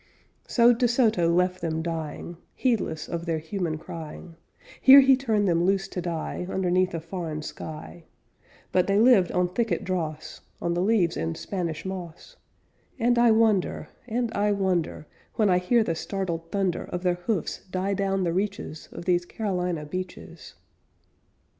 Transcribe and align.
So 0.47 0.73
De 0.73 0.87
Soto 0.87 1.29
left 1.31 1.61
them 1.61 1.83
dying, 1.83 2.37
Heedless 2.55 3.07
of 3.07 3.27
their 3.27 3.37
human 3.37 3.77
crying; 3.77 4.35
Here 4.81 5.01
he 5.01 5.15
turned 5.15 5.47
them 5.47 5.63
loose 5.63 5.87
to 5.89 6.01
die 6.01 6.47
Underneath 6.49 6.95
a 6.95 6.99
foreign 6.99 7.43
sky; 7.43 8.05
But 8.71 8.87
they 8.87 8.97
lived 8.97 9.31
on 9.31 9.49
thicket 9.49 9.83
dross, 9.83 10.41
On 10.59 10.73
the 10.73 10.81
leaves 10.81 11.15
and 11.17 11.37
Spanish 11.37 11.85
moss 11.85 12.35
And 12.97 13.19
I 13.19 13.29
wonder, 13.29 13.89
and 14.07 14.31
I 14.33 14.53
wonder, 14.53 15.05
When 15.35 15.51
I 15.51 15.59
hear 15.59 15.83
the 15.83 15.93
startled 15.93 16.49
thunder 16.51 16.85
Of 16.85 17.03
their 17.03 17.19
hoofs 17.27 17.61
die 17.69 17.93
down 17.93 18.23
the 18.23 18.33
reaches 18.33 18.89
Of 18.91 19.05
these 19.05 19.23
Carolina 19.27 19.85
beaches. 19.85 20.55